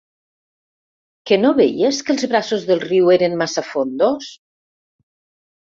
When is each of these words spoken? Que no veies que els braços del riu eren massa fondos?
Que 1.31 1.37
no 1.41 1.51
veies 1.59 1.99
que 2.07 2.11
els 2.15 2.25
braços 2.33 2.65
del 2.71 2.81
riu 2.87 3.13
eren 3.19 3.39
massa 3.43 3.65
fondos? 3.69 4.35